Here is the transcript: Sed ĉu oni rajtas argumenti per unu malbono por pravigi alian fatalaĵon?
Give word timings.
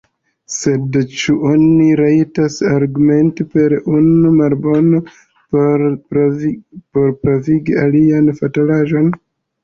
Sed 0.51 0.95
ĉu 1.17 1.33
oni 1.47 1.83
rajtas 1.99 2.55
argumenti 2.69 3.45
per 3.57 3.75
unu 3.97 4.31
malbono 4.37 5.01
por 5.57 5.83
pravigi 7.25 7.77
alian 7.83 8.33
fatalaĵon? 8.41 9.13